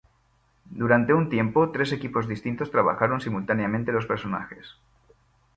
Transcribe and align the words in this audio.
Durante 0.81 1.13
un 1.13 1.29
tiempo, 1.29 1.69
tres 1.69 1.91
equipos 1.91 2.27
distintos 2.27 2.71
trabajaron 2.71 3.21
simultáneamente 3.21 3.91
los 3.91 4.07
personajes. 4.07 4.65